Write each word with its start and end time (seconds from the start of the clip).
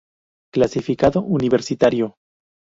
Clasificado: 0.51 1.21
Universitario. 1.21 2.17